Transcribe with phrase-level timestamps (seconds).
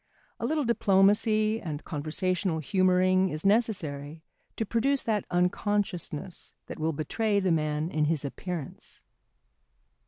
[0.39, 4.23] A little diplomacy and conversational humouring is necessary
[4.55, 9.03] to produce that unconsciousness that will betray the man in his appearance.